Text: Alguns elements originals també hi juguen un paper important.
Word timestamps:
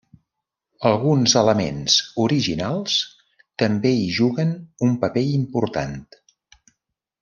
Alguns 0.91 1.35
elements 1.41 1.97
originals 2.25 2.97
també 3.65 3.95
hi 4.01 4.11
juguen 4.19 4.57
un 4.89 4.99
paper 5.07 5.27
important. 5.39 5.99